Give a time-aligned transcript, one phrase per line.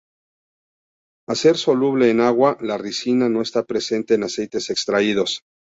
[1.29, 5.43] Al ser soluble en agua, la ricina no está presente en aceites extraídos.